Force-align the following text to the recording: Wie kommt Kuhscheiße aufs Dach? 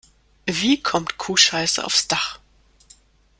Wie 0.47 0.81
kommt 0.81 1.19
Kuhscheiße 1.19 1.85
aufs 1.85 2.07
Dach? 2.07 2.39